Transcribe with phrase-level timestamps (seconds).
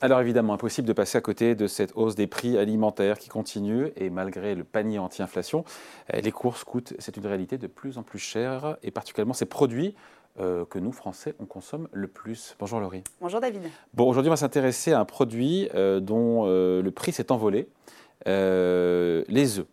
[0.00, 3.90] Alors évidemment, impossible de passer à côté de cette hausse des prix alimentaires qui continue
[3.96, 5.64] et malgré le panier anti-inflation,
[6.14, 9.46] euh, les courses coûtent, c'est une réalité, de plus en plus cher et particulièrement ces
[9.46, 9.96] produits
[10.38, 12.54] euh, que nous, Français, on consomme le plus.
[12.60, 13.02] Bonjour Laurie.
[13.20, 13.62] Bonjour David.
[13.92, 17.68] Bon, aujourd'hui, on va s'intéresser à un produit euh, dont le prix s'est envolé,
[18.24, 19.66] les œufs.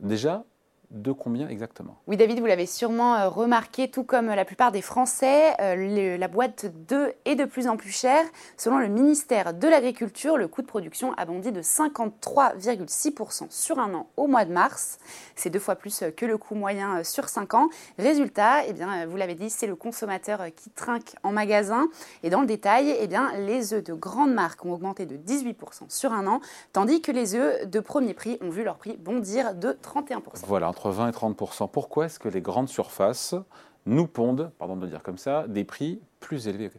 [0.00, 0.44] Déjà,
[0.90, 1.98] de combien exactement?
[2.06, 6.28] Oui, David, vous l'avez sûrement euh, remarqué, tout comme la plupart des Français, euh, la
[6.28, 8.24] boîte d'œufs est de plus en plus chère.
[8.56, 13.92] Selon le ministère de l'Agriculture, le coût de production a bondi de 53,6% sur un
[13.92, 14.98] an au mois de mars.
[15.36, 17.68] C'est deux fois plus que le coût moyen euh, sur cinq ans.
[17.98, 21.88] Résultat, eh bien, vous l'avez dit, c'est le consommateur qui trinque en magasin.
[22.22, 25.90] Et dans le détail, eh bien, les œufs de grandes marques ont augmenté de 18%
[25.90, 26.40] sur un an,
[26.72, 30.20] tandis que les œufs de premier prix ont vu leur prix bondir de 31%.
[30.46, 33.34] Voilà, entre 20 et 30% Pourquoi est-ce que les grandes surfaces
[33.84, 36.70] nous pondent, pardon de dire comme ça, des prix plus élevés?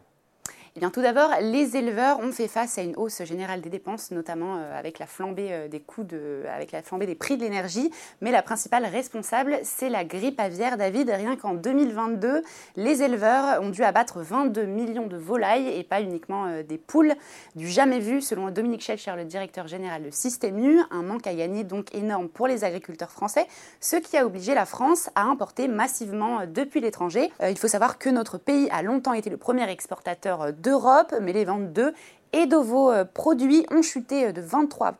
[0.76, 4.12] Eh bien, tout d'abord, les éleveurs ont fait face à une hausse générale des dépenses,
[4.12, 7.42] notamment euh, avec la flambée euh, des coûts de, avec la flambée des prix de
[7.42, 7.90] l'énergie.
[8.20, 10.76] Mais la principale responsable, c'est la grippe aviaire.
[10.76, 12.44] David, rien qu'en 2022,
[12.76, 17.14] les éleveurs ont dû abattre 22 millions de volailles et pas uniquement euh, des poules.
[17.56, 21.34] Du jamais vu, selon Dominique Schelcher, le directeur général de Système U, un manque à
[21.34, 23.48] gagner donc énorme pour les agriculteurs français,
[23.80, 27.32] ce qui a obligé la France à importer massivement depuis l'étranger.
[27.42, 31.44] Il faut savoir que notre pays a longtemps été le premier exportateur d'Europe, mais les
[31.44, 31.94] ventes d'œufs
[32.32, 34.94] et d'ovaux euh, produits ont chuté euh, de 23%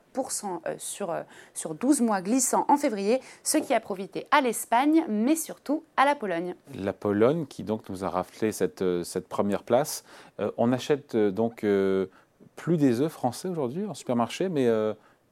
[0.67, 1.15] euh, sur,
[1.55, 6.05] sur 12 mois glissants en février, ce qui a profité à l'Espagne, mais surtout à
[6.05, 6.55] la Pologne.
[6.75, 10.05] La Pologne qui donc nous a raflé cette, cette première place.
[10.57, 11.65] on achète donc
[12.57, 14.69] plus des œufs français aujourd'hui en supermarché, mais,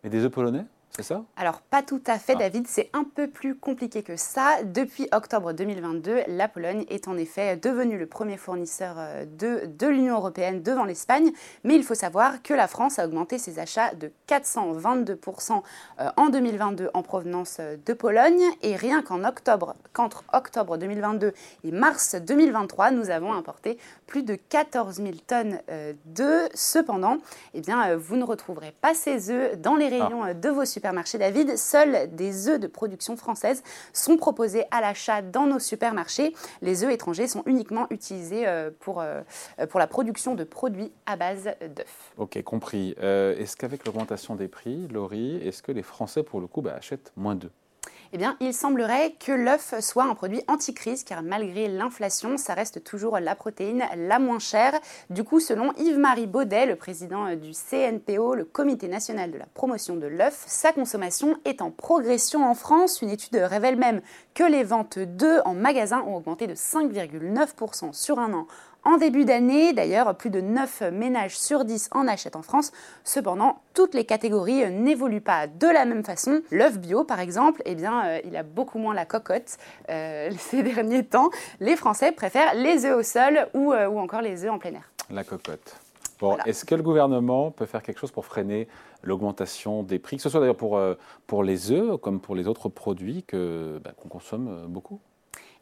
[0.03, 0.65] mais des œufs polonais?
[0.91, 1.23] C'est ça?
[1.37, 2.41] Alors, pas tout à fait, ah.
[2.41, 2.67] David.
[2.67, 4.63] C'est un peu plus compliqué que ça.
[4.65, 9.87] Depuis octobre 2022, la Pologne est en effet devenue le premier fournisseur euh, de, de
[9.87, 11.31] l'Union européenne devant l'Espagne.
[11.63, 15.63] Mais il faut savoir que la France a augmenté ses achats de 422%
[16.01, 18.43] euh, en 2022 en provenance euh, de Pologne.
[18.63, 21.33] Et rien qu'en octobre, qu'entre octobre 2022
[21.65, 25.61] et mars 2023, nous avons importé plus de 14 000 tonnes
[26.07, 26.49] d'œufs.
[26.55, 27.19] Cependant,
[27.55, 30.07] eh bien, vous ne retrouverez pas ces œufs dans les ah.
[30.07, 35.23] rayons de vos supermarché David, seuls des œufs de production française sont proposés à l'achat
[35.23, 36.35] dans nos supermarchés.
[36.63, 39.23] Les œufs étrangers sont uniquement utilisés euh, pour, euh,
[39.71, 42.13] pour la production de produits à base d'œufs.
[42.17, 42.95] Ok, compris.
[43.03, 46.77] Euh, est-ce qu'avec l'augmentation des prix, Laurie, est-ce que les Français, pour le coup, bah,
[46.79, 47.51] achètent moins d'œufs?
[48.13, 52.83] Eh bien, il semblerait que l'œuf soit un produit anti-crise, car malgré l'inflation, ça reste
[52.83, 54.73] toujours la protéine la moins chère.
[55.11, 59.97] Du coup, selon Yves-Marie Baudet, le président du CNPO, le Comité national de la promotion
[59.97, 63.03] de l'œuf, sa consommation est en progression en France.
[63.03, 64.01] Une étude révèle même
[64.35, 68.47] que les ventes d'œufs en magasin ont augmenté de 5,9% sur un an
[68.89, 69.75] en début d'année.
[69.75, 72.73] D'ailleurs, plus de 9 ménages sur 10 en achètent en France.
[73.05, 76.41] Cependant, toutes les catégories n'évoluent pas de la même façon.
[76.51, 79.59] L'œuf bio, par exemple, eh bien, euh, il a beaucoup moins la cocotte
[79.91, 81.29] euh, ces derniers temps.
[81.61, 84.73] Les Français préfèrent les œufs au sol ou, euh, ou encore les œufs en plein
[84.73, 84.91] air.
[85.11, 85.77] La cocotte.
[86.19, 88.69] Bon, est-ce que le gouvernement peut faire quelque chose pour freiner
[89.05, 90.81] l'augmentation des prix, que ce soit d'ailleurs pour,
[91.29, 94.99] pour les œufs comme pour les autres produits bah, qu'on consomme beaucoup?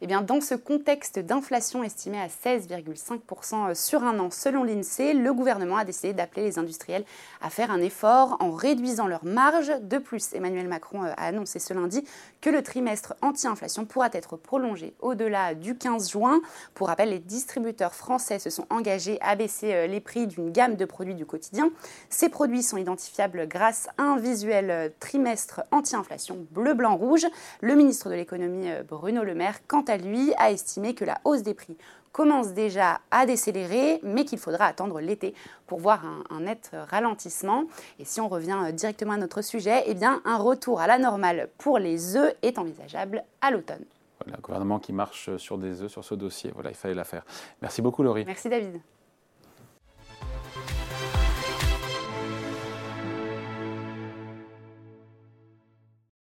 [0.03, 5.33] Eh bien, dans ce contexte d'inflation estimée à 16,5% sur un an selon l'INSEE, le
[5.33, 7.05] gouvernement a décidé d'appeler les industriels
[7.41, 9.73] à faire un effort en réduisant leurs marges.
[9.81, 12.05] De plus, Emmanuel Macron euh, a annoncé ce lundi
[12.43, 16.41] que le trimestre anti-inflation pourra être prolongé au-delà du 15 juin.
[16.75, 20.77] Pour rappel, les distributeurs français se sont engagés à baisser euh, les prix d'une gamme
[20.77, 21.71] de produits du quotidien.
[22.11, 27.27] Ces produits sont identifiables grâce à un visuel euh, trimestre anti-inflation bleu, blanc, rouge.
[27.63, 31.43] Le ministre de l'économie Bruno Le Maire, quant à lui, a estimé que la hausse
[31.43, 31.77] des prix
[32.17, 35.35] commence déjà à décélérer, mais qu'il faudra attendre l'été
[35.67, 37.65] pour voir un, net ralentissement.
[37.99, 40.99] Et si on revient euh, directement à notre sujet, eh bien, un retour à la
[40.99, 43.85] normale pour les œufs est envisageable à l'automne.
[44.25, 46.53] Voilà, un gouvernement qui marche sur des œufs sur ce dossier.
[46.55, 47.23] Voilà, il fallait la faire.
[47.61, 48.25] Merci beaucoup, Laurie.
[48.25, 48.81] Merci, David.